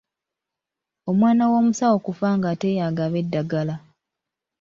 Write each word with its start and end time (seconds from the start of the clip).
Omwana 1.09 1.43
w’omusawo 1.51 1.93
okufa 1.99 2.27
ng’ate 2.37 2.67
y’agaba 2.77 3.15
eddagala. 3.23 3.75